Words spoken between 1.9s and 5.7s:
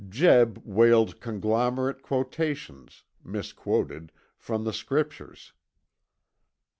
quotations, misquoted, from the Scriptures.